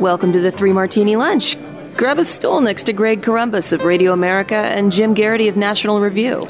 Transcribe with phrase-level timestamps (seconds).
[0.00, 1.56] Welcome to the Three Martini Lunch.
[1.96, 6.00] Grab a stool next to Greg Corombos of Radio America and Jim Geraghty of National
[6.00, 6.44] Review.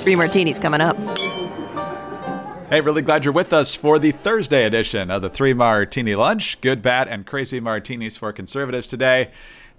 [0.00, 0.96] Three Martinis coming up.
[2.68, 6.60] Hey, really glad you're with us for the Thursday edition of the Three Martini Lunch.
[6.60, 9.30] Good, bad, and crazy martinis for conservatives today.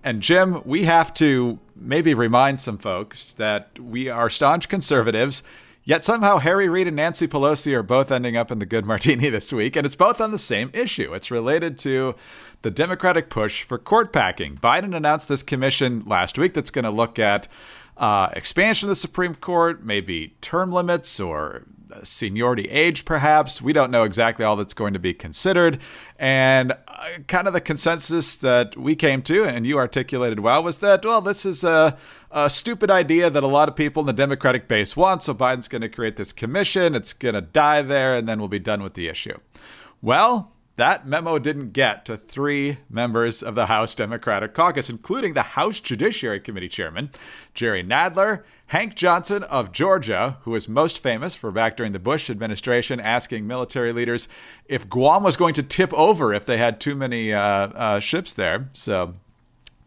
[0.02, 5.44] And Jim, we have to maybe remind some folks that we are staunch conservatives
[5.88, 9.30] Yet somehow Harry Reid and Nancy Pelosi are both ending up in the good martini
[9.32, 11.14] this week, and it's both on the same issue.
[11.14, 12.14] It's related to
[12.62, 14.58] the Democratic push for court packing.
[14.58, 17.48] Biden announced this commission last week that's going to look at
[17.96, 21.64] uh, expansion of the Supreme Court, maybe term limits or
[22.04, 23.62] seniority age, perhaps.
[23.62, 25.80] We don't know exactly all that's going to be considered.
[26.18, 30.80] And uh, kind of the consensus that we came to, and you articulated well, was
[30.80, 31.98] that, well, this is a,
[32.32, 35.24] a stupid idea that a lot of people in the Democratic base want.
[35.24, 36.96] So Biden's going to create this commission.
[36.96, 39.38] It's going to die there, and then we'll be done with the issue.
[40.02, 45.42] Well, that memo didn't get to three members of the House Democratic Caucus, including the
[45.42, 47.10] House Judiciary Committee Chairman,
[47.56, 52.30] Jerry Nadler, Hank Johnson of Georgia, who is most famous for back during the Bush
[52.30, 54.28] administration asking military leaders
[54.66, 58.34] if Guam was going to tip over if they had too many uh, uh, ships
[58.34, 58.70] there.
[58.74, 59.14] So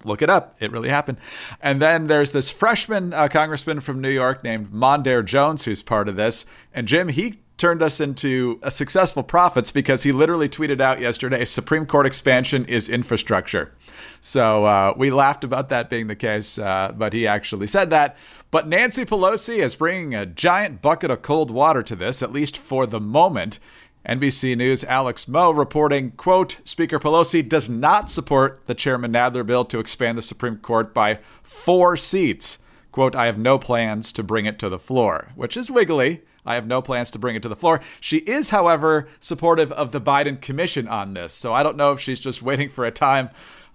[0.02, 0.56] look it up.
[0.60, 1.18] It really happened.
[1.60, 6.08] And then there's this freshman uh, congressman from New York named Mondaire Jones who's part
[6.08, 6.46] of this.
[6.72, 11.44] And Jim, he turned us into a successful prophets because he literally tweeted out yesterday
[11.44, 13.74] Supreme Court expansion is infrastructure.
[14.22, 18.16] So uh, we laughed about that being the case, uh, but he actually said that.
[18.50, 22.58] But Nancy Pelosi is bringing a giant bucket of cold water to this, at least
[22.58, 23.60] for the moment.
[24.08, 29.64] NBC News' Alex Moe reporting, quote, Speaker Pelosi does not support the Chairman Nadler bill
[29.66, 32.58] to expand the Supreme Court by four seats.
[32.90, 36.22] Quote, I have no plans to bring it to the floor, which is wiggly.
[36.44, 37.80] I have no plans to bring it to the floor.
[38.00, 41.32] She is, however, supportive of the Biden commission on this.
[41.34, 43.30] So I don't know if she's just waiting for a time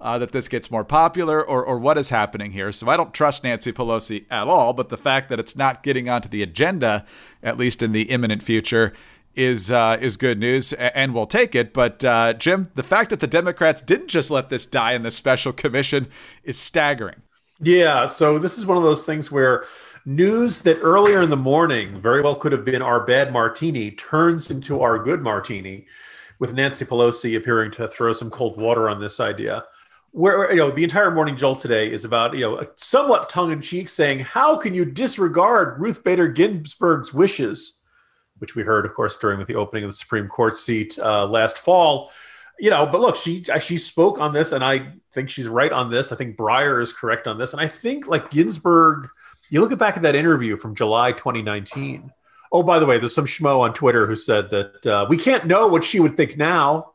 [0.05, 2.71] uh, that this gets more popular or, or what is happening here.
[2.71, 4.71] So I don't trust Nancy Pelosi at all.
[4.71, 7.05] But the fact that it's not getting onto the agenda,
[7.41, 8.93] at least in the imminent future,
[9.33, 11.73] is uh, is good news, and we'll take it.
[11.73, 15.11] But uh, Jim, the fact that the Democrats didn't just let this die in the
[15.11, 16.07] special commission
[16.43, 17.21] is staggering.
[17.59, 19.65] Yeah, so this is one of those things where
[20.05, 24.51] news that earlier in the morning very well could have been our bad martini turns
[24.51, 25.87] into our good martini
[26.37, 29.63] with Nancy Pelosi appearing to throw some cold water on this idea.
[30.15, 33.61] Where you know the entire morning jolt today is about you know somewhat tongue in
[33.61, 37.81] cheek saying how can you disregard Ruth Bader Ginsburg's wishes,
[38.37, 41.57] which we heard of course during the opening of the Supreme Court seat uh, last
[41.57, 42.11] fall.
[42.57, 45.91] You know, but look, she she spoke on this, and I think she's right on
[45.91, 46.13] this.
[46.13, 49.09] I think Breyer is correct on this, and I think like Ginsburg
[49.49, 52.11] you look back at that interview from July 2019.
[52.51, 55.45] Oh, by the way, there's some schmo on Twitter who said that uh, we can't
[55.45, 56.93] know what she would think now.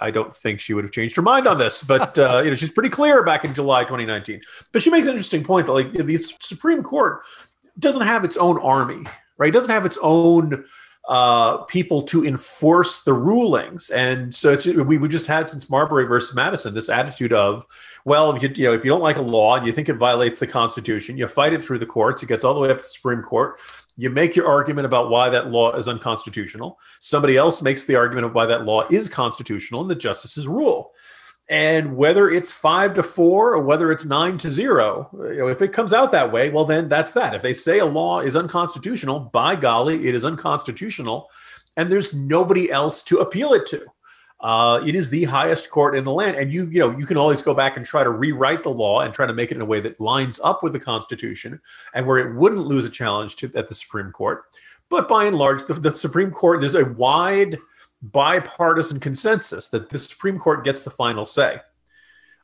[0.00, 2.56] I, don't think she would have changed her mind on this, but uh, you know
[2.56, 4.40] she's pretty clear back in July 2019.
[4.72, 7.22] But she makes an interesting point that like the Supreme Court
[7.78, 9.04] doesn't have its own army,
[9.38, 9.48] right?
[9.48, 10.64] It doesn't have its own
[11.08, 13.90] uh, people to enforce the rulings.
[13.90, 17.66] And so we, we just had since Marbury versus Madison this attitude of,
[18.04, 19.94] well, if you, you know, if you don't like a law and you think it
[19.94, 22.22] violates the Constitution, you fight it through the courts.
[22.22, 23.58] It gets all the way up to the Supreme Court.
[24.00, 26.78] You make your argument about why that law is unconstitutional.
[27.00, 30.92] Somebody else makes the argument of why that law is constitutional, and the justices rule.
[31.50, 35.60] And whether it's five to four or whether it's nine to zero, you know, if
[35.60, 37.34] it comes out that way, well, then that's that.
[37.34, 41.28] If they say a law is unconstitutional, by golly, it is unconstitutional,
[41.76, 43.84] and there's nobody else to appeal it to.
[44.40, 47.18] Uh, it is the highest court in the land, and you you know you can
[47.18, 49.60] always go back and try to rewrite the law and try to make it in
[49.60, 51.60] a way that lines up with the Constitution
[51.94, 54.44] and where it wouldn't lose a challenge to at the Supreme Court.
[54.88, 57.58] But by and large, the, the Supreme Court there's a wide
[58.02, 61.60] bipartisan consensus that the Supreme Court gets the final say.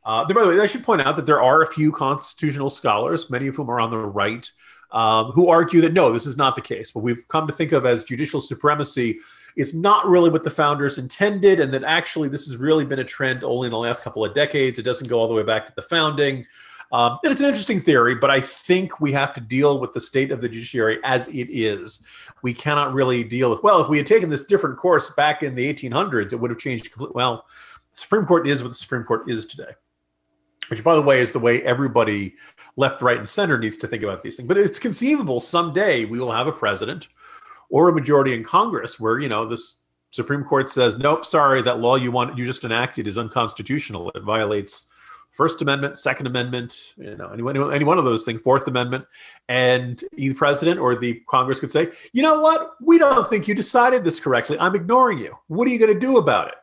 [0.05, 3.31] Uh, by the way, I should point out that there are a few constitutional scholars,
[3.31, 4.49] many of whom are on the right,
[4.93, 6.95] um, who argue that no, this is not the case.
[6.95, 9.19] What we've come to think of as judicial supremacy
[9.56, 13.04] is not really what the founders intended, and that actually this has really been a
[13.04, 14.78] trend only in the last couple of decades.
[14.78, 16.47] It doesn't go all the way back to the founding.
[16.92, 20.01] Um, and it's an interesting theory, but I think we have to deal with the
[20.01, 22.04] state of the judiciary as it is.
[22.42, 25.57] We cannot really deal with, well, if we had taken this different course back in
[25.57, 26.92] the 1800s, it would have changed.
[26.92, 27.15] completely.
[27.16, 27.47] Well,
[27.91, 29.72] the Supreme Court is what the Supreme Court is today,
[30.69, 32.34] which, by the way, is the way everybody
[32.77, 34.47] left, right, and center needs to think about these things.
[34.47, 37.09] But it's conceivable someday we will have a president
[37.71, 39.77] or a majority in Congress where, you know, this
[40.10, 44.10] Supreme Court says, nope, sorry, that law you want you just enacted is unconstitutional.
[44.15, 44.89] It violates
[45.33, 49.04] First Amendment, Second Amendment, you know, any, any one of those things, Fourth Amendment,
[49.48, 53.54] and the president or the Congress could say, you know what, we don't think you
[53.54, 54.59] decided this correctly.
[54.59, 55.36] I'm ignoring you.
[55.48, 56.54] What are you going to do about it?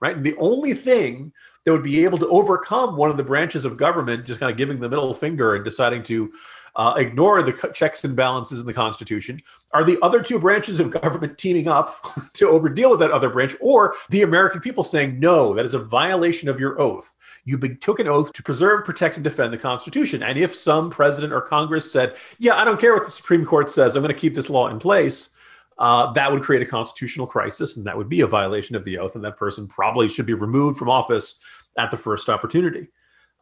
[0.00, 0.16] right?
[0.16, 1.32] And the only thing
[1.64, 4.58] that would be able to overcome one of the branches of government just kind of
[4.58, 6.32] giving the middle finger and deciding to
[6.76, 9.40] uh, ignore the checks and balances in the Constitution?
[9.72, 11.96] Are the other two branches of government teaming up
[12.34, 15.74] to over deal with that other branch, or the American people saying, no, that is
[15.74, 17.14] a violation of your oath?
[17.44, 20.22] You took an oath to preserve, protect, and defend the Constitution.
[20.22, 23.70] And if some president or Congress said, yeah, I don't care what the Supreme Court
[23.70, 25.30] says, I'm going to keep this law in place.
[25.78, 28.98] Uh, that would create a constitutional crisis, and that would be a violation of the
[28.98, 31.40] oath, and that person probably should be removed from office
[31.78, 32.88] at the first opportunity.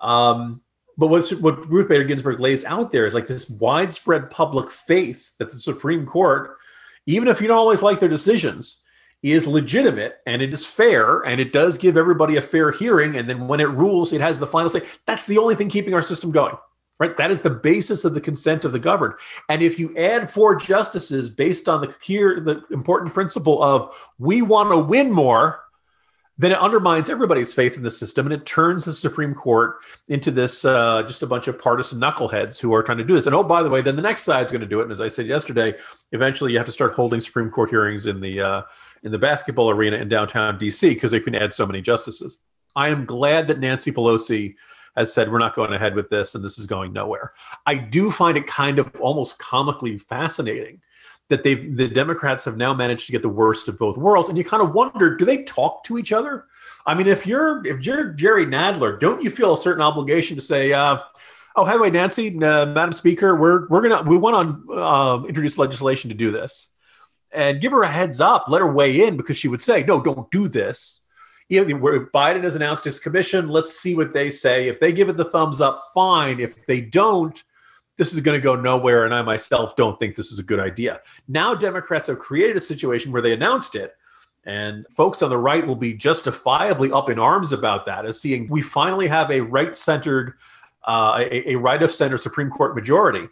[0.00, 0.60] Um,
[0.96, 5.36] but what what Ruth Bader Ginsburg lays out there is like this widespread public faith
[5.38, 6.56] that the Supreme Court,
[7.06, 8.84] even if you don't always like their decisions,
[9.22, 13.16] is legitimate and it is fair and it does give everybody a fair hearing.
[13.16, 14.82] And then when it rules, it has the final say.
[15.06, 16.56] That's the only thing keeping our system going.
[17.00, 17.16] Right?
[17.16, 19.14] That is the basis of the consent of the governed.
[19.48, 24.42] And if you add four justices based on the here the important principle of we
[24.42, 25.63] want to win more,
[26.36, 29.76] then it undermines everybody's faith in the system and it turns the Supreme Court
[30.08, 33.26] into this uh, just a bunch of partisan knuckleheads who are trying to do this.
[33.26, 34.84] And oh, by the way, then the next side's going to do it.
[34.84, 35.74] And as I said yesterday,
[36.12, 38.62] eventually you have to start holding Supreme Court hearings in the uh,
[39.04, 42.38] in the basketball arena in downtown DC because they can add so many justices.
[42.74, 44.56] I am glad that Nancy Pelosi
[44.96, 47.32] has said we're not going ahead with this and this is going nowhere.
[47.66, 50.80] I do find it kind of almost comically fascinating
[51.30, 54.28] that they the Democrats have now managed to get the worst of both worlds.
[54.28, 56.46] And you kind of wonder, do they talk to each other?
[56.86, 60.42] I mean, if you're if you're Jerry Nadler, don't you feel a certain obligation to
[60.42, 60.98] say, uh,
[61.56, 66.10] "Oh, wait, Nancy, uh, Madam Speaker, we're we're gonna we want to uh, introduce legislation
[66.10, 66.68] to do this,"
[67.32, 70.02] and give her a heads up, let her weigh in because she would say, "No,
[70.02, 71.06] don't do this."
[71.48, 71.78] You know,
[72.14, 73.48] Biden has announced his commission.
[73.48, 74.68] Let's see what they say.
[74.68, 76.40] If they give it the thumbs up, fine.
[76.40, 77.42] If they don't,
[77.96, 79.04] this is going to go nowhere.
[79.04, 81.00] And I myself don't think this is a good idea.
[81.28, 83.94] Now, Democrats have created a situation where they announced it.
[84.46, 88.46] And folks on the right will be justifiably up in arms about that, as seeing
[88.48, 90.34] we finally have a right centered,
[90.86, 93.26] uh, a, a right of center Supreme Court majority.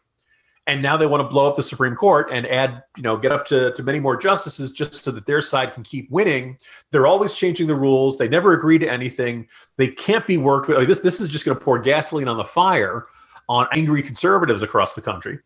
[0.66, 3.32] And now they want to blow up the Supreme Court and add, you know, get
[3.32, 6.56] up to, to many more justices just so that their side can keep winning.
[6.92, 8.16] They're always changing the rules.
[8.16, 9.48] They never agree to anything.
[9.76, 10.86] They can't be worked with.
[10.86, 13.06] this, this is just going to pour gasoline on the fire
[13.52, 15.38] on angry conservatives across the country.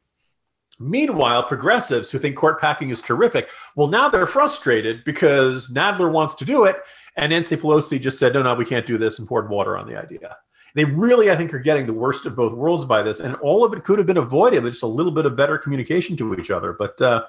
[0.79, 6.37] Meanwhile, progressives who think court packing is terrific, well, now they're frustrated because Nadler wants
[6.37, 6.77] to do it,
[7.17, 9.89] and Nancy Pelosi just said, no, no, we can't do this, and poured water on
[9.89, 10.37] the idea.
[10.75, 13.65] They really, I think, are getting the worst of both worlds by this, and all
[13.65, 16.35] of it could have been avoided with just a little bit of better communication to
[16.37, 16.75] each other.
[16.75, 17.25] But uh,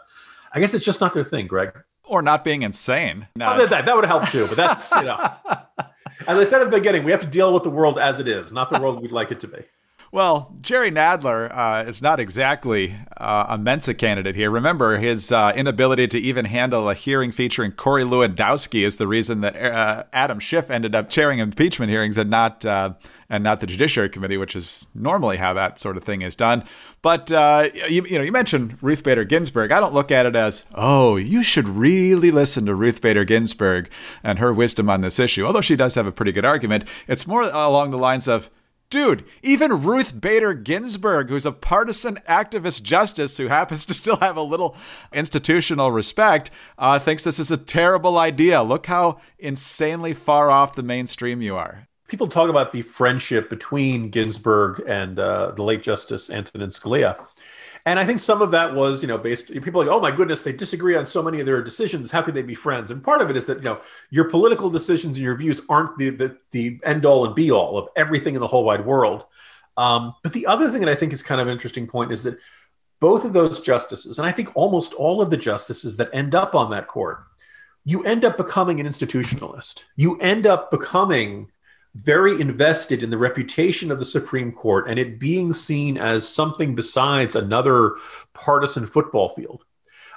[0.54, 1.72] I guess it's just not their thing, Greg.
[2.04, 3.28] Or not being insane.
[3.36, 3.54] No.
[3.54, 5.18] Oh, that, that would help too, but that's, you know.
[6.28, 8.28] As I said at the beginning, we have to deal with the world as it
[8.28, 9.64] is, not the world we'd like it to be.
[10.12, 14.50] Well, Jerry Nadler uh, is not exactly uh, a Mensa candidate here.
[14.50, 19.42] Remember, his uh, inability to even handle a hearing featuring Corey Lewandowski is the reason
[19.42, 22.94] that uh, Adam Schiff ended up chairing impeachment hearings and not uh,
[23.30, 26.64] and not the Judiciary Committee, which is normally how that sort of thing is done.
[27.02, 29.74] But uh, you, you know, you mentioned Ruth Bader Ginsburg.
[29.74, 33.90] I don't look at it as, oh, you should really listen to Ruth Bader Ginsburg
[34.24, 35.46] and her wisdom on this issue.
[35.46, 38.50] Although she does have a pretty good argument, it's more along the lines of
[38.90, 44.38] Dude, even Ruth Bader Ginsburg, who's a partisan activist justice who happens to still have
[44.38, 44.78] a little
[45.12, 48.64] institutional respect, uh, thinks this is a terrible idea.
[48.64, 51.90] Look how insanely far off the mainstream you are.
[52.08, 57.28] People talk about the friendship between Ginsburg and uh, the late Justice Antonin Scalia.
[57.88, 60.42] And I think some of that was, you know, based people like, oh my goodness,
[60.42, 62.12] they disagree on so many of their decisions.
[62.12, 62.92] How could they be friends?
[62.92, 63.80] And part of it is that, you know,
[64.10, 67.78] your political decisions and your views aren't the the, the end all and be all
[67.78, 69.24] of everything in the whole wide world.
[69.78, 72.38] Um, but the other thing that I think is kind of interesting point is that
[73.00, 76.56] both of those justices, and I think almost all of the justices that end up
[76.56, 77.24] on that court,
[77.86, 79.86] you end up becoming an institutionalist.
[79.96, 81.52] You end up becoming
[82.04, 86.76] very invested in the reputation of the Supreme Court and it being seen as something
[86.76, 87.96] besides another
[88.34, 89.64] partisan football field.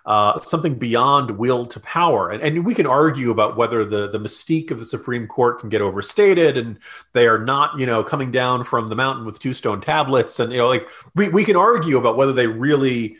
[0.06, 2.30] Uh, something beyond will to power.
[2.30, 5.68] And, and we can argue about whether the, the mystique of the Supreme Court can
[5.68, 6.78] get overstated and
[7.12, 10.40] they are not, you know, coming down from the mountain with two stone tablets.
[10.40, 13.16] And, you know, like we, we can argue about whether they really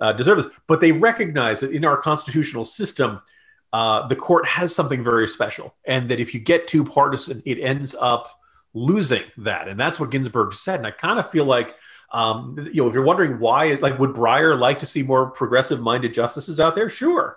[0.00, 3.22] uh, deserve this, but they recognize that in our constitutional system,
[3.74, 7.58] uh, the court has something very special, and that if you get too partisan, it
[7.58, 8.24] ends up
[8.72, 9.66] losing that.
[9.68, 10.78] And that's what Ginsburg said.
[10.78, 11.74] And I kind of feel like,
[12.12, 16.14] um, you know, if you're wondering why, like, would Breyer like to see more progressive-minded
[16.14, 16.88] justices out there?
[16.88, 17.36] Sure,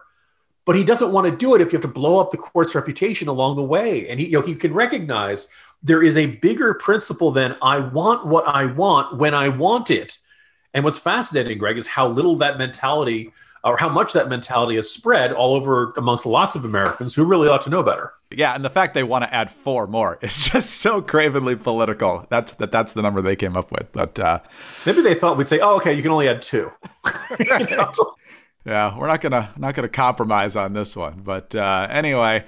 [0.65, 2.75] but he doesn't want to do it if you have to blow up the court's
[2.75, 4.07] reputation along the way.
[4.07, 5.47] And he, you know, he can recognize
[5.81, 10.19] there is a bigger principle than I want what I want when I want it.
[10.73, 13.31] And what's fascinating, Greg, is how little that mentality
[13.67, 17.47] or how much that mentality is spread all over amongst lots of Americans who really
[17.47, 18.13] ought to know better.
[18.31, 22.25] Yeah, and the fact they want to add four more is just so cravenly political.
[22.29, 23.91] That's that that's the number they came up with.
[23.91, 24.39] But uh,
[24.85, 26.71] maybe they thought we'd say, "Oh, okay, you can only add two.
[28.65, 31.21] yeah, we're not gonna not gonna compromise on this one.
[31.23, 32.45] But uh, anyway,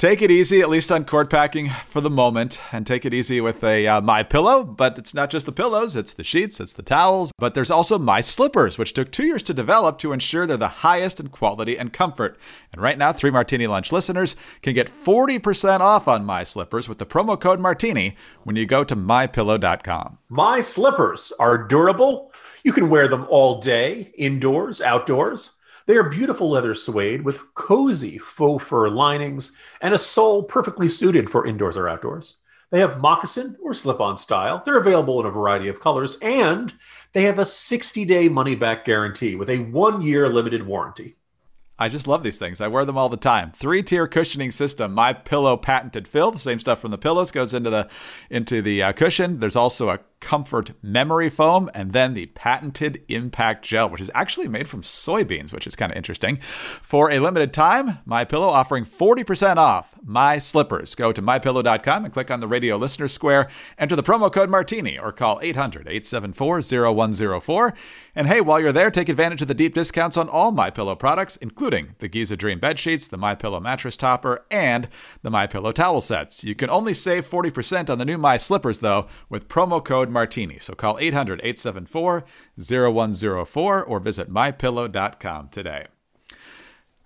[0.00, 3.38] take it easy, at least on court packing for the moment, and take it easy
[3.38, 4.64] with a uh, My Pillow.
[4.64, 7.32] But it's not just the pillows; it's the sheets, it's the towels.
[7.38, 10.68] But there's also My Slippers, which took two years to develop to ensure they're the
[10.68, 12.38] highest in quality and comfort.
[12.72, 16.98] And right now, three Martini Lunch listeners can get 40% off on My Slippers with
[16.98, 20.18] the promo code Martini when you go to mypillow.com.
[20.30, 22.32] My Slippers are durable.
[22.64, 25.56] You can wear them all day, indoors, outdoors.
[25.86, 31.30] They are beautiful leather suede with cozy faux fur linings and a sole perfectly suited
[31.30, 32.36] for indoors or outdoors.
[32.70, 34.62] They have moccasin or slip on style.
[34.64, 36.72] They're available in a variety of colors, and
[37.12, 41.16] they have a 60 day money back guarantee with a one year limited warranty.
[41.80, 42.60] I just love these things.
[42.60, 43.52] I wear them all the time.
[43.52, 44.92] Three tier cushioning system.
[44.92, 46.30] My pillow patented fill.
[46.30, 47.88] The same stuff from the pillows goes into the
[48.28, 49.40] into the uh, cushion.
[49.40, 54.48] There's also a comfort memory foam and then the patented impact gel which is actually
[54.48, 56.36] made from soybeans which is kind of interesting.
[56.36, 60.94] For a limited time my pillow offering 40% off my slippers.
[60.94, 63.48] Go to mypillow.com and click on the radio listener square.
[63.78, 67.74] Enter the promo code martini or call 800-874-0104
[68.14, 70.94] and hey while you're there take advantage of the deep discounts on all my pillow
[70.94, 74.88] products including the giza dream bed sheets the my pillow mattress topper and
[75.22, 76.44] the my pillow towel sets.
[76.44, 80.58] You can only save 40% on the new my slippers though with promo code martini.
[80.58, 82.24] So call 800 874
[82.58, 85.86] 0104 or visit mypillow.com today.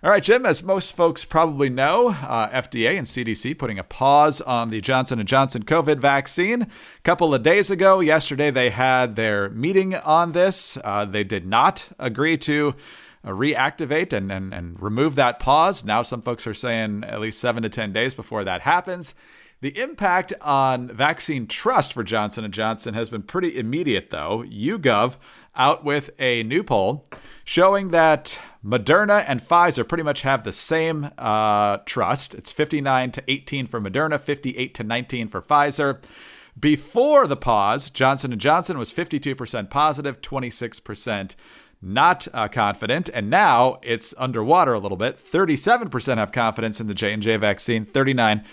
[0.05, 0.45] All right, Jim.
[0.45, 5.25] As most folks probably know, uh, FDA and CDC putting a pause on the Johnson
[5.25, 6.61] & Johnson COVID vaccine.
[6.61, 6.67] A
[7.03, 10.77] couple of days ago, yesterday, they had their meeting on this.
[10.83, 12.75] Uh, they did not agree to
[13.23, 15.83] uh, reactivate and, and, and remove that pause.
[15.83, 19.15] Now, some folks are saying at least seven to 10 days before that happens.
[19.61, 24.43] The impact on vaccine trust for Johnson & Johnson has been pretty immediate though.
[24.43, 25.17] YouGov
[25.55, 27.05] out with a new poll
[27.45, 32.35] showing that Moderna and Pfizer pretty much have the same uh, trust.
[32.35, 36.01] It's 59 to 18 for Moderna, 58 to 19 for Pfizer.
[36.59, 41.35] Before the pause, Johnson & Johnson was 52% positive, 26%
[41.81, 45.17] not uh, confident, and now it's underwater a little bit.
[45.17, 48.43] 37% have confidence in the J&J vaccine, 39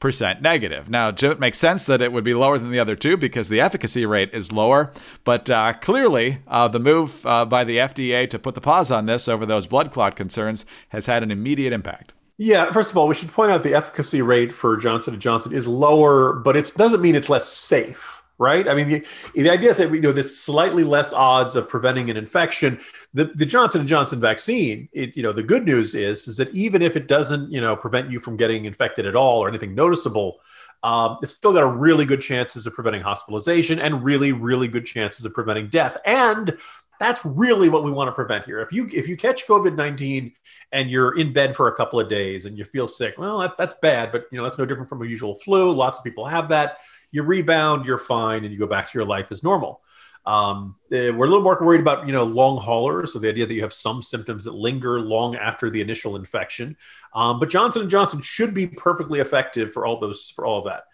[0.00, 0.88] percent negative.
[0.88, 3.60] Now, it makes sense that it would be lower than the other two because the
[3.60, 4.92] efficacy rate is lower.
[5.24, 9.06] But uh, clearly, uh, the move uh, by the FDA to put the pause on
[9.06, 12.14] this over those blood clot concerns has had an immediate impact.
[12.38, 15.52] Yeah, first of all, we should point out the efficacy rate for Johnson & Johnson
[15.52, 18.66] is lower, but it doesn't mean it's less safe right?
[18.66, 19.04] I mean, the,
[19.34, 22.80] the idea is that you know there's slightly less odds of preventing an infection.
[23.14, 26.52] The, the Johnson and Johnson vaccine, it, you know, the good news is is that
[26.54, 29.74] even if it doesn't, you know, prevent you from getting infected at all or anything
[29.74, 30.40] noticeable,
[30.82, 34.86] um, it's still got a really good chances of preventing hospitalization and really, really good
[34.86, 35.98] chances of preventing death.
[36.06, 36.56] And
[36.98, 38.60] that's really what we want to prevent here.
[38.60, 40.32] If you if you catch COVID nineteen
[40.72, 43.58] and you're in bed for a couple of days and you feel sick, well, that,
[43.58, 44.12] that's bad.
[44.12, 45.72] But you know that's no different from a usual flu.
[45.72, 46.78] Lots of people have that
[47.12, 49.80] you rebound, you're fine, and you go back to your life as normal.
[50.26, 53.46] Um, eh, we're a little more worried about you know long haulers, so the idea
[53.46, 56.76] that you have some symptoms that linger long after the initial infection.
[57.14, 60.64] Um, but Johnson and Johnson should be perfectly effective for all those for all of
[60.66, 60.84] that.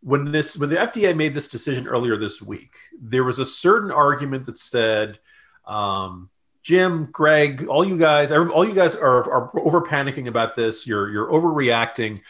[0.00, 3.90] When this when the FDA made this decision earlier this week, there was a certain
[3.90, 5.18] argument that said.
[5.66, 6.30] Um,
[6.62, 10.86] Jim, Greg, all you guys, all you guys are, are over panicking about this.
[10.86, 12.20] You're you're overreacting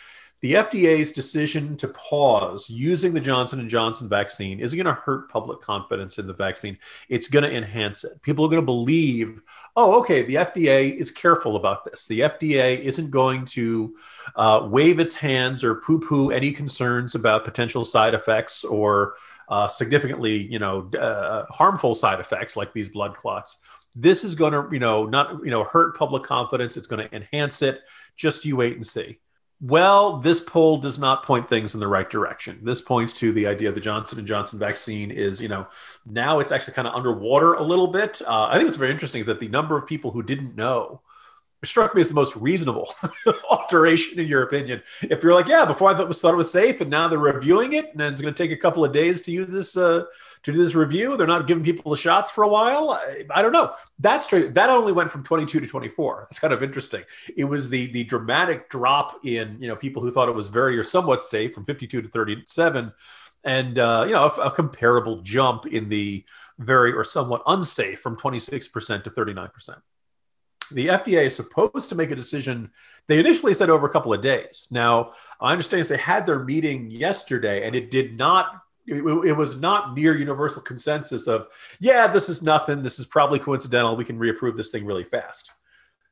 [0.41, 5.29] the FDA's decision to pause using the Johnson and Johnson vaccine isn't going to hurt
[5.29, 6.79] public confidence in the vaccine.
[7.09, 8.23] It's going to enhance it.
[8.23, 9.43] People are going to believe,
[9.75, 12.07] oh, okay, the FDA is careful about this.
[12.07, 13.97] The FDA isn't going to
[14.37, 19.15] uh, wave its hands or poo-poo any concerns about potential side effects or
[19.49, 23.59] uh, significantly, you know, uh, harmful side effects like these blood clots.
[23.97, 26.77] This is going to, you know, not, you know, hurt public confidence.
[26.77, 27.81] It's going to enhance it.
[28.17, 29.19] Just you wait and see
[29.61, 32.61] well, this poll does not point things in the right direction.
[32.63, 35.67] This points to the idea of the Johnson and Johnson vaccine is, you know,
[36.07, 38.23] now it's actually kind of underwater a little bit.
[38.25, 41.01] Uh, I think it's very interesting that the number of people who didn't know
[41.65, 42.93] struck me as the most reasonable
[43.51, 44.83] alteration in your opinion.
[45.03, 47.19] If you're like, yeah, before I thought, was, thought it was safe, and now they're
[47.19, 50.05] reviewing it, and it's going to take a couple of days to use this uh,
[50.43, 51.17] to do this review.
[51.17, 52.91] They're not giving people the shots for a while.
[52.91, 53.73] I, I don't know.
[53.99, 54.51] That's true.
[54.51, 56.29] That only went from 22 to 24.
[56.31, 57.03] It's kind of interesting.
[57.37, 60.79] It was the the dramatic drop in you know people who thought it was very
[60.79, 62.93] or somewhat safe from 52 to 37,
[63.45, 66.25] and uh, you know a, a comparable jump in the
[66.59, 69.81] very or somewhat unsafe from 26% to 39%.
[70.73, 72.71] The FDA is supposed to make a decision.
[73.07, 74.69] They initially said over a couple of days.
[74.71, 79.95] Now, I understand they had their meeting yesterday and it did not it, was not
[79.95, 81.49] near universal consensus of
[81.79, 85.53] yeah this is nothing this is probably coincidental we can reapprove this thing really fast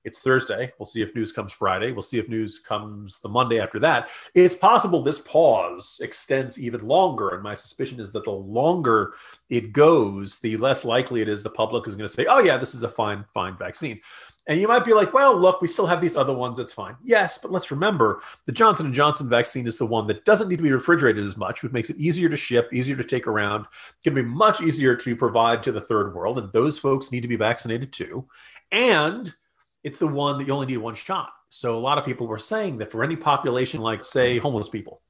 [0.07, 0.73] it's Thursday.
[0.79, 1.91] We'll see if news comes Friday.
[1.91, 4.09] We'll see if news comes the Monday after that.
[4.37, 7.31] It's possible this pause extends even longer.
[7.31, 9.15] And my suspicion is that the longer
[9.51, 12.57] it goes, the less likely it is the public is going to say, oh, yeah,
[12.57, 14.01] this is a fine, fine vaccine.
[14.47, 16.59] And you might be like, well, look, we still have these other ones.
[16.59, 16.97] That's fine.
[17.03, 20.59] Yes, but let's remember the Johnson & Johnson vaccine is the one that doesn't need
[20.59, 23.67] to be refrigerated as much, which makes it easier to ship, easier to take around.
[23.73, 26.39] It's going to be much easier to provide to the third world.
[26.39, 28.27] And those folks need to be vaccinated too.
[28.71, 29.35] And–
[29.85, 31.31] it's the one that you only need one shot.
[31.49, 35.01] So a lot of people were saying that for any population, like say homeless people,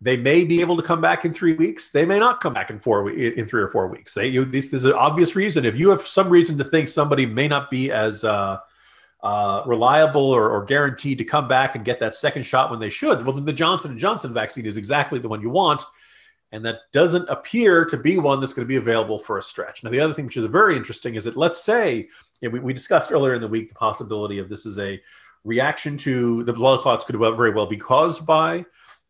[0.00, 1.90] they may be able to come back in three weeks.
[1.90, 4.14] They may not come back in four in three or four weeks.
[4.14, 5.64] They, you, this, there's an obvious reason.
[5.64, 8.58] If you have some reason to think somebody may not be as uh,
[9.22, 12.90] uh, reliable or, or, guaranteed to come back and get that second shot when they
[12.90, 15.82] should, well, then the Johnson and Johnson vaccine is exactly the one you want,
[16.52, 19.82] and that doesn't appear to be one that's going to be available for a stretch.
[19.82, 22.08] Now, the other thing which is very interesting is that let's say
[22.42, 25.00] yeah, we, we discussed earlier in the week the possibility of this is a
[25.44, 28.64] reaction to the blood clots could very well be caused by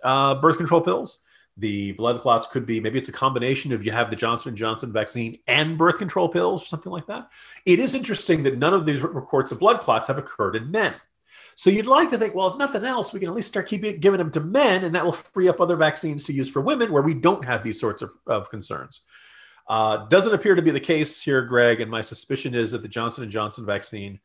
[0.07, 1.21] uh, birth control pills.
[1.59, 4.93] The blood clots could be maybe it's a combination of you have the Johnson Johnson
[4.93, 7.31] vaccine and birth control pills, or something like that.
[7.65, 10.93] It is interesting that none of these reports of blood clots have occurred in men.
[11.55, 13.99] So you'd like to think, well, if nothing else, we can at least start keeping
[13.99, 16.93] giving them to men, and that will free up other vaccines to use for women
[16.93, 19.03] where we don't have these sorts of, of concerns.
[19.67, 21.81] Uh, doesn't appear to be the case here, Greg.
[21.81, 24.21] And my suspicion is that the Johnson and Johnson vaccine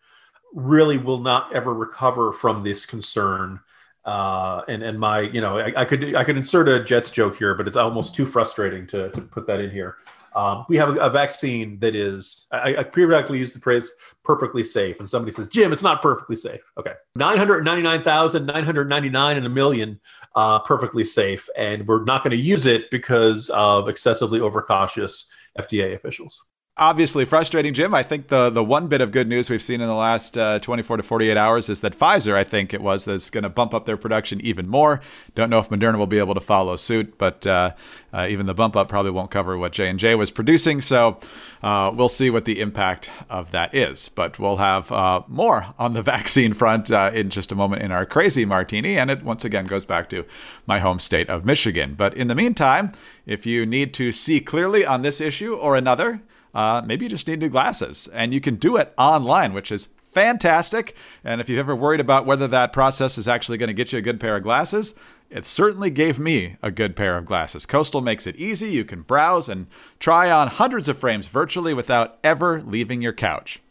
[0.54, 3.62] really will not ever recover from this concern.
[4.04, 7.36] Uh, and and my, you know, I, I, could I could insert a Jets joke
[7.36, 9.98] here, but it's almost too frustrating to, to put that in here.
[10.34, 13.92] Um, we have a, a, vaccine that is, I, I periodically use the phrase
[14.24, 15.00] perfectly safe.
[15.00, 16.62] And somebody says, Jim, it's not perfectly safe.
[16.78, 16.94] Okay.
[17.16, 20.00] 999,999 and a million
[20.36, 21.50] uh, perfectly safe.
[21.58, 26.46] And we're not going to use it because of excessively overcautious FDA officials
[26.78, 27.94] obviously frustrating, Jim.
[27.94, 30.60] I think the the one bit of good news we've seen in the last uh,
[30.60, 33.74] 24 to 48 hours is that Pfizer, I think it was, that's going to bump
[33.74, 35.02] up their production even more.
[35.36, 37.74] Don't know if Moderna will be able to follow suit, but uh,
[38.14, 40.82] uh, even the bump up probably won't cover what J and J was producing.
[40.82, 41.20] So
[41.62, 44.10] uh, we'll see what the impact of that is.
[44.10, 47.92] But we'll have uh, more on the vaccine front uh, in just a moment in
[47.92, 50.26] our crazy martini, and it once again goes back to
[50.66, 51.96] my home state of Michigan.
[51.96, 52.94] But in the meantime,
[53.26, 56.22] if you need to see clearly on this issue or another
[56.54, 58.08] uh, maybe you just need new glasses.
[58.14, 60.96] And you can do it online, which is fantastic.
[61.24, 64.00] And if you've ever worried about whether that process is actually going to get you
[64.00, 64.96] a good pair of glasses,
[65.30, 67.66] it certainly gave me a good pair of glasses.
[67.66, 68.70] Coastal makes it easy.
[68.72, 69.68] You can browse and
[70.00, 73.62] try on hundreds of frames virtually without ever leaving your couch.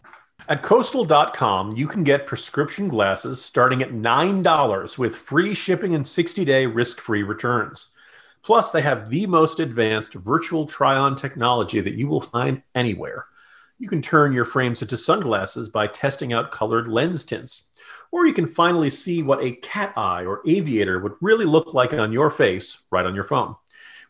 [0.49, 6.45] At coastal.com, you can get prescription glasses starting at $9 with free shipping and 60
[6.45, 7.90] day risk free returns.
[8.43, 13.27] Plus, they have the most advanced virtual try on technology that you will find anywhere.
[13.79, 17.69] You can turn your frames into sunglasses by testing out colored lens tints.
[18.13, 21.93] Or you can finally see what a cat eye or aviator would really look like
[21.93, 23.57] on your face right on your phone.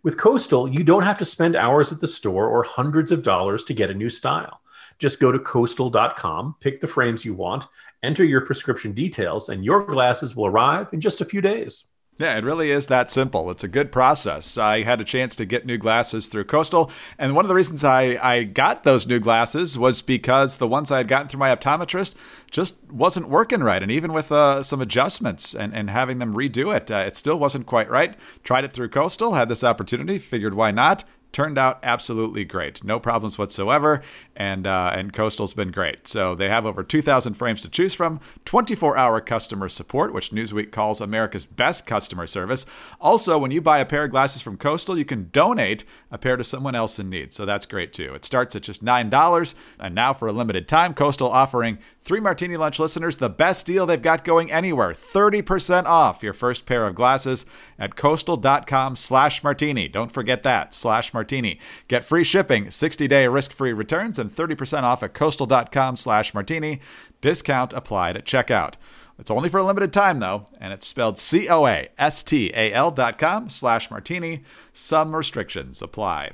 [0.02, 3.64] With Coastal, you don't have to spend hours at the store or hundreds of dollars
[3.64, 4.60] to get a new style.
[4.98, 7.66] Just go to coastal.com, pick the frames you want,
[8.02, 11.84] enter your prescription details, and your glasses will arrive in just a few days.
[12.20, 13.50] Yeah, it really is that simple.
[13.50, 14.59] It's a good process.
[14.59, 17.83] I had a chance to get new glasses through Coastal, and one of the reasons
[17.83, 21.56] I, I got those new glasses was because the ones I had gotten through my
[21.56, 22.14] optometrist
[22.50, 23.83] just wasn't working right.
[23.83, 27.38] And even with uh, some adjustments and, and having them redo it, uh, it still
[27.38, 28.14] wasn't quite right.
[28.44, 32.82] Tried it through Coastal, had this opportunity, figured why not turned out absolutely great.
[32.84, 34.02] No problems whatsoever,
[34.36, 36.08] and uh, and Coastal's been great.
[36.08, 41.00] So they have over 2,000 frames to choose from, 24-hour customer support, which Newsweek calls
[41.00, 42.66] America's best customer service.
[43.00, 46.36] Also, when you buy a pair of glasses from Coastal, you can donate a pair
[46.36, 47.32] to someone else in need.
[47.32, 48.14] So that's great too.
[48.14, 52.56] It starts at just $9, and now for a limited time, Coastal offering Three Martini
[52.56, 56.94] Lunch listeners the best deal they've got going anywhere 30% off your first pair of
[56.94, 57.44] glasses
[57.78, 59.86] at coastal.com slash martini.
[59.86, 61.60] Don't forget that, slash martini.
[61.88, 66.80] Get free shipping, 60 day risk free returns, and 30% off at coastal.com slash martini.
[67.20, 68.74] Discount applied at checkout.
[69.18, 72.50] It's only for a limited time, though, and it's spelled C O A S T
[72.54, 74.42] A L dot com slash martini.
[74.72, 76.30] Some restrictions apply.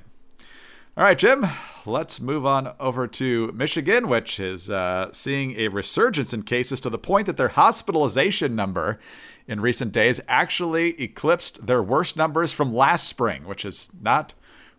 [0.98, 1.46] All right, Jim,
[1.84, 6.88] let's move on over to Michigan, which is uh, seeing a resurgence in cases to
[6.88, 8.98] the point that their hospitalization number
[9.46, 14.32] in recent days actually eclipsed their worst numbers from last spring, which is not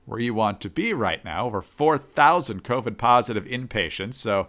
[0.06, 1.45] where you want to be right now.
[1.45, 4.15] Over 4,000 COVID positive inpatients.
[4.15, 4.47] So,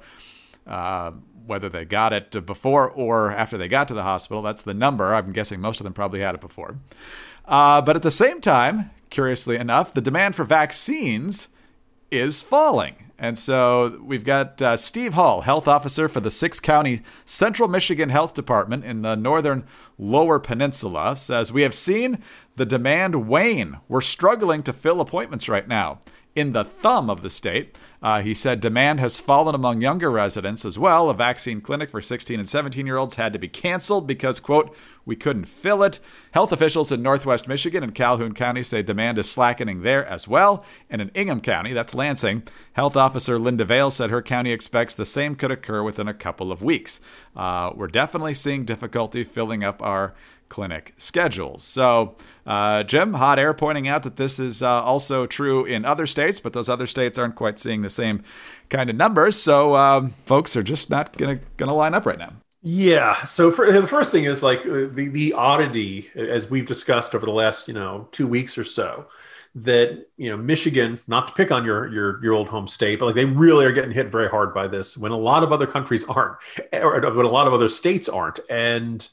[0.66, 1.12] Uh,
[1.46, 5.14] whether they got it before or after they got to the hospital, that's the number.
[5.14, 6.76] I'm guessing most of them probably had it before.
[7.46, 11.48] Uh, but at the same time, curiously enough, the demand for vaccines
[12.10, 13.08] is falling.
[13.18, 18.10] And so we've got uh, Steve Hall, health officer for the six county Central Michigan
[18.10, 19.66] Health Department in the northern
[19.98, 22.22] lower peninsula, says we have seen
[22.54, 23.78] the demand wane.
[23.88, 25.98] We're struggling to fill appointments right now
[26.38, 27.76] in the thumb of the state.
[28.00, 31.10] Uh, he said demand has fallen among younger residents as well.
[31.10, 34.74] A vaccine clinic for 16 and 17 year olds had to be canceled because, quote,
[35.04, 35.98] we couldn't fill it.
[36.30, 40.64] Health officials in Northwest Michigan and Calhoun County say demand is slackening there as well.
[40.88, 45.06] And in Ingham County, that's Lansing, Health Officer Linda Vail said her county expects the
[45.06, 47.00] same could occur within a couple of weeks.
[47.34, 50.14] Uh, we're definitely seeing difficulty filling up our
[50.48, 51.64] clinic schedules.
[51.64, 56.06] So, uh, Jim, hot air pointing out that this is uh, also true in other
[56.06, 58.22] states, but those other states aren't quite seeing the same
[58.68, 59.36] kind of numbers.
[59.36, 62.32] So, um, folks are just not gonna gonna line up right now.
[62.62, 63.24] Yeah.
[63.24, 67.32] So for, the first thing is like the the oddity, as we've discussed over the
[67.32, 69.06] last you know two weeks or so,
[69.54, 73.06] that you know Michigan, not to pick on your your your old home state, but
[73.06, 75.66] like they really are getting hit very hard by this when a lot of other
[75.66, 76.36] countries aren't,
[76.72, 79.08] or when a lot of other states aren't, and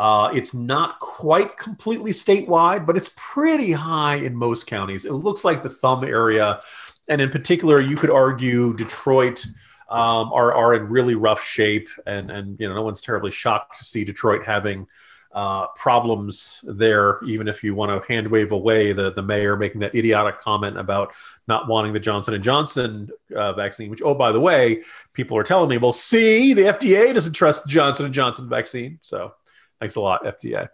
[0.00, 5.04] uh, it's not quite completely statewide, but it's pretty high in most counties.
[5.04, 6.62] It looks like the thumb area,
[7.06, 9.44] and in particular, you could argue Detroit
[9.90, 13.76] um, are are in really rough shape, and and you know no one's terribly shocked
[13.76, 14.86] to see Detroit having
[15.32, 17.22] uh, problems there.
[17.24, 20.78] Even if you want to hand wave away the the mayor making that idiotic comment
[20.78, 21.12] about
[21.46, 24.82] not wanting the Johnson and Johnson uh, vaccine, which oh by the way,
[25.12, 28.98] people are telling me, well, see, the FDA doesn't trust the Johnson and Johnson vaccine,
[29.02, 29.34] so
[29.80, 30.68] Thanks a lot, FDA.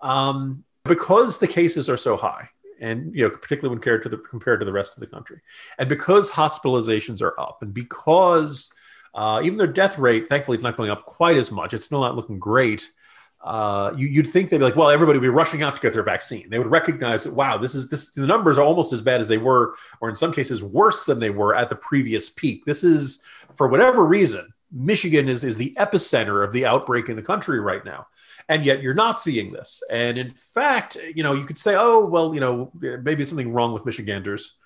[0.00, 2.48] Um, because the cases are so high,
[2.80, 5.40] and you know, particularly when compared to the compared to the rest of the country,
[5.78, 8.72] and because hospitalizations are up, and because
[9.14, 11.72] uh, even their death rate, thankfully, it's not going up quite as much.
[11.72, 12.90] It's still not looking great.
[13.40, 15.92] Uh, you, would think they'd be like, well, everybody would be rushing out to get
[15.92, 16.48] their vaccine.
[16.48, 18.12] They would recognize that, wow, this is this.
[18.12, 21.18] The numbers are almost as bad as they were, or in some cases worse than
[21.18, 22.64] they were at the previous peak.
[22.64, 23.22] This is,
[23.56, 27.84] for whatever reason, Michigan is is the epicenter of the outbreak in the country right
[27.84, 28.06] now
[28.48, 29.82] and yet you're not seeing this.
[29.90, 33.72] And in fact, you know, you could say, oh, well, you know, maybe something wrong
[33.72, 34.56] with Michiganders.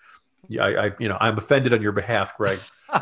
[0.48, 2.58] Yeah, I, I you know, I'm offended on your behalf, Greg.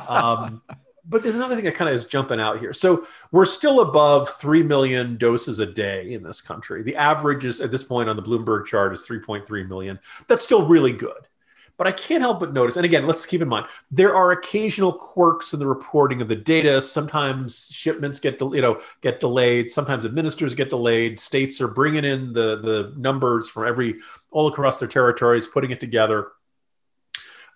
[0.09, 0.63] Um,
[1.09, 2.73] but there's another thing that kind of is jumping out here.
[2.73, 6.83] So we're still above 3 million doses a day in this country.
[6.83, 9.99] The average is at this point on the Bloomberg chart is 3.3 million.
[10.29, 11.29] That's still really good.
[11.77, 14.93] But I can't help but notice, and again, let's keep in mind there are occasional
[14.93, 16.81] quirks in the reporting of the data.
[16.81, 19.71] Sometimes shipments get you know get delayed.
[19.71, 21.19] Sometimes administers get delayed.
[21.19, 23.97] States are bringing in the the numbers from every
[24.31, 26.29] all across their territories, putting it together.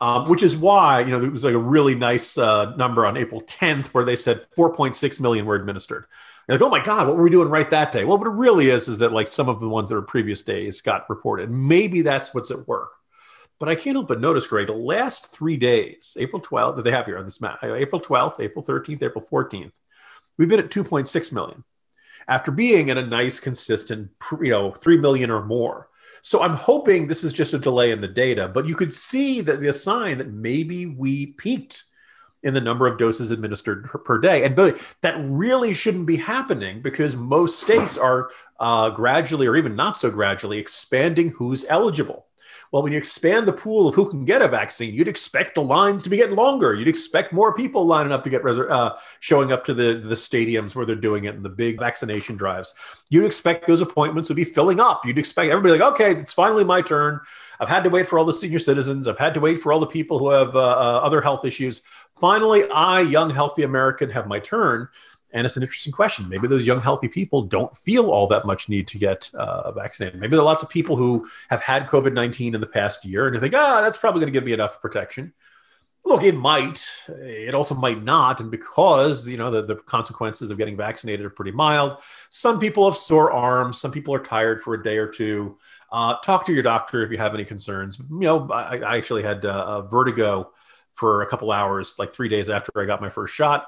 [0.01, 3.17] Um, which is why you know there was like a really nice uh, number on
[3.17, 6.07] April 10th where they said 4.6 million were administered.
[6.49, 8.05] You're like, oh my God, what were we doing right that day?
[8.05, 10.43] Well, what it really is is that like some of the ones that are previous
[10.43, 11.51] days got reported.
[11.51, 12.93] Maybe that's what's at work.
[13.59, 16.93] But I can't help but notice, Greg, the last three days, April 12th, that they
[16.93, 19.73] have here on this map, April 12th, April 13th, April 14th,
[20.37, 21.65] we've been at 2.6 million
[22.29, 25.89] after being at a nice, consistent, you know, 3 million or more.
[26.21, 29.41] So I'm hoping this is just a delay in the data, but you could see
[29.41, 31.85] that the sign that maybe we peaked
[32.43, 34.45] in the number of doses administered per day.
[34.45, 39.97] And that really shouldn't be happening because most states are uh, gradually or even not
[39.97, 42.28] so gradually expanding who's eligible.
[42.71, 45.63] Well, when you expand the pool of who can get a vaccine, you'd expect the
[45.63, 46.75] lines to be getting longer.
[46.75, 50.75] You'd expect more people lining up to get uh, showing up to the the stadiums
[50.75, 52.75] where they're doing it and the big vaccination drives.
[53.09, 55.07] You'd expect those appointments to be filling up.
[55.07, 57.21] You'd expect everybody like, okay, it's finally my turn.
[57.61, 59.09] I've had to wait for all the senior citizens.
[59.09, 61.83] I've had to wait for all the people who have uh, uh, other health issues.
[62.21, 64.89] Finally, I, young healthy American, have my turn.
[65.33, 66.29] And it's an interesting question.
[66.29, 70.19] Maybe those young, healthy people don't feel all that much need to get uh, vaccinated.
[70.19, 73.27] Maybe there are lots of people who have had COVID 19 in the past year
[73.27, 75.35] and they think, ah, that's probably going to give me enough protection.
[76.05, 76.89] Look, it might.
[77.09, 78.41] It also might not.
[78.41, 81.99] And because, you know, the, the consequences of getting vaccinated are pretty mild,
[82.31, 83.79] some people have sore arms.
[83.79, 85.59] Some people are tired for a day or two.
[85.93, 87.99] Uh, talk to your doctor if you have any concerns.
[87.99, 90.53] You know, I, I actually had uh, vertigo
[90.95, 93.67] for a couple hours, like three days after I got my first shot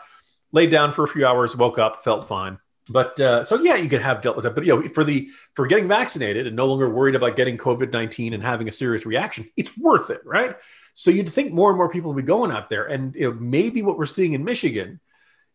[0.53, 2.59] laid down for a few hours, woke up, felt fine.
[2.89, 4.55] But uh, so yeah, you could have dealt with that.
[4.55, 7.93] But you know, for the for getting vaccinated and no longer worried about getting COVID
[7.93, 10.57] nineteen and having a serious reaction, it's worth it, right?
[10.95, 13.39] So you'd think more and more people would be going out there, and you know,
[13.39, 14.99] maybe what we're seeing in Michigan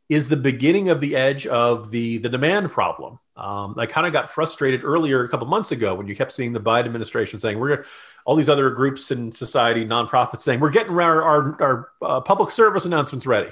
[0.08, 3.20] is the beginning of the edge of the the demand problem.
[3.36, 6.54] Um, I kind of got frustrated earlier a couple months ago when you kept seeing
[6.54, 7.84] the Biden administration saying we're
[8.24, 12.52] all these other groups in society, nonprofits saying we're getting our our, our uh, public
[12.52, 13.50] service announcements ready.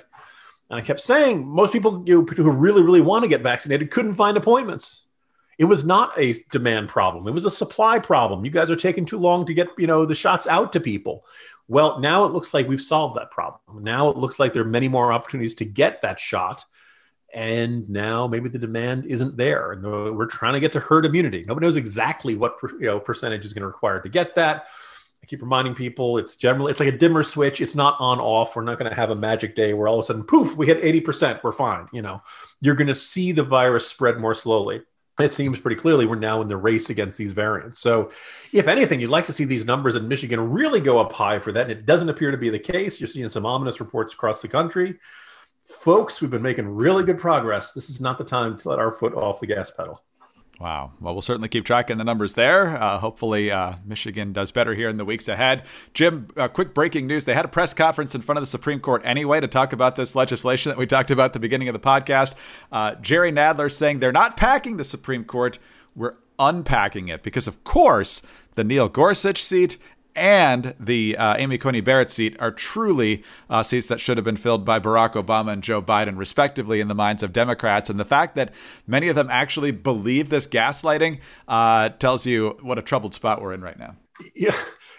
[0.74, 3.92] And I kept saying most people you know, who really, really want to get vaccinated
[3.92, 5.06] couldn't find appointments.
[5.60, 7.28] It was not a demand problem.
[7.28, 8.44] It was a supply problem.
[8.44, 11.26] You guys are taking too long to get, you know, the shots out to people.
[11.68, 13.84] Well, now it looks like we've solved that problem.
[13.84, 16.66] Now it looks like there are many more opportunities to get that shot.
[17.32, 19.74] And now maybe the demand isn't there.
[19.74, 21.44] And we're trying to get to herd immunity.
[21.48, 24.66] Nobody knows exactly what you know percentage is going to require to get that.
[25.24, 27.62] I keep reminding people it's generally it's like a dimmer switch.
[27.62, 28.56] It's not on off.
[28.56, 30.66] We're not going to have a magic day where all of a sudden poof we
[30.66, 31.42] hit 80%.
[31.44, 31.88] We're fine.
[31.94, 32.22] You know,
[32.60, 34.82] you're going to see the virus spread more slowly
[35.20, 37.80] it seems pretty clearly we're now in the race against these variants.
[37.80, 38.10] So,
[38.52, 41.52] if anything, you'd like to see these numbers in Michigan really go up high for
[41.52, 41.64] that.
[41.64, 43.00] And it doesn't appear to be the case.
[43.00, 44.98] You're seeing some ominous reports across the country.
[45.64, 47.74] Folks, we've been making really good progress.
[47.74, 50.04] This is not the time to let our foot off the gas pedal.
[50.64, 50.94] Wow.
[51.02, 52.82] Well, we'll certainly keep tracking the numbers there.
[52.82, 55.64] Uh, hopefully, uh, Michigan does better here in the weeks ahead.
[55.94, 57.26] Jim, uh, quick breaking news.
[57.26, 59.98] They had a press conference in front of the Supreme Court anyway to talk about
[59.98, 62.36] this legislation that we talked about at the beginning of the podcast.
[62.72, 65.60] Uh, Jerry Nadler saying they're not packing the Supreme Court,
[65.98, 68.22] we're unpacking it because, of course,
[68.56, 69.76] the Neil Gorsuch seat
[70.16, 74.38] and the uh, Amy Coney Barrett seat are truly uh, seats that should have been
[74.38, 77.90] filled by Barack Obama and Joe Biden, respectively, in the minds of Democrats.
[77.90, 78.54] And the fact that
[78.88, 83.54] many of them actually believe this gaslighting uh, tells you what a troubled spot we're
[83.54, 83.96] in right now.
[84.36, 84.56] Yeah.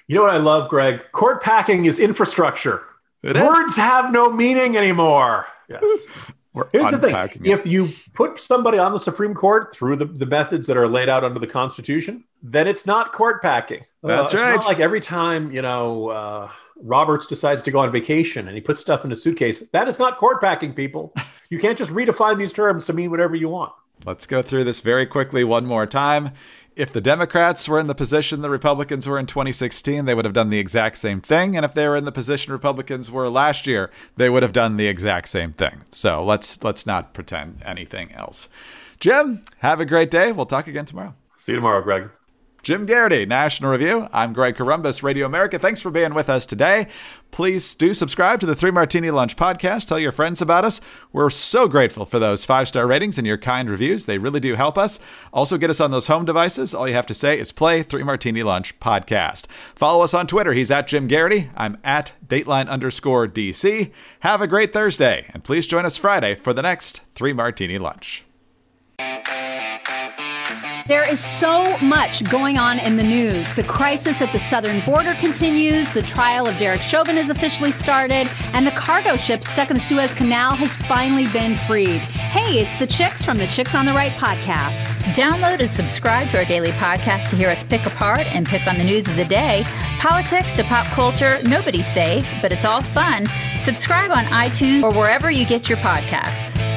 [0.07, 1.05] You know what I love, Greg?
[1.12, 2.83] Court packing is infrastructure.
[3.22, 3.77] It Words is.
[3.77, 5.46] have no meaning anymore.
[5.68, 5.83] Yes.
[6.55, 7.47] We're Here's the thing it.
[7.47, 11.09] if you put somebody on the Supreme Court through the, the methods that are laid
[11.09, 13.85] out under the Constitution, then it's not court packing.
[14.05, 14.55] That's it's right.
[14.55, 18.61] not like every time, you know, uh, Roberts decides to go on vacation and he
[18.61, 19.61] puts stuff in a suitcase.
[19.71, 21.12] That is not court packing, people.
[21.51, 23.73] You can't just redefine these terms to mean whatever you want.
[24.05, 26.31] Let's go through this very quickly one more time.
[26.76, 30.34] If the Democrats were in the position the Republicans were in 2016, they would have
[30.34, 31.56] done the exact same thing.
[31.56, 34.76] And if they were in the position Republicans were last year, they would have done
[34.76, 35.82] the exact same thing.
[35.92, 38.48] So let's let's not pretend anything else.
[38.98, 40.32] Jim, have a great day.
[40.32, 41.14] We'll talk again tomorrow.
[41.38, 42.10] See you tomorrow, Greg.
[42.64, 44.09] Jim Geraghty, National Review.
[44.11, 45.59] I'm Greg Corombos, Radio America.
[45.59, 46.87] Thanks for being with us today.
[47.31, 49.87] Please do subscribe to the Three Martini Lunch podcast.
[49.87, 50.81] Tell your friends about us.
[51.12, 54.07] We're so grateful for those five star ratings and your kind reviews.
[54.07, 54.98] They really do help us.
[55.31, 56.74] Also, get us on those home devices.
[56.74, 59.46] All you have to say is play Three Martini Lunch podcast.
[59.77, 60.55] Follow us on Twitter.
[60.55, 61.50] He's at Jim Geraghty.
[61.55, 63.92] I'm at Dateline underscore DC.
[64.20, 68.24] Have a great Thursday, and please join us Friday for the next Three Martini Lunch.
[70.87, 73.55] There is so much going on in the news.
[73.55, 78.29] The crisis at the southern border continues, the trial of Derek Chauvin has officially started,
[78.53, 82.01] and the cargo ship stuck in the Suez Canal has finally been freed.
[82.01, 84.88] Hey, it's the Chicks from the Chicks on the Right podcast.
[85.14, 88.77] Download and subscribe to our daily podcast to hear us pick apart and pick on
[88.77, 89.64] the news of the day.
[90.01, 93.27] Politics to pop culture, nobody's safe, but it's all fun.
[93.57, 96.73] Subscribe on iTunes or wherever you get your podcasts.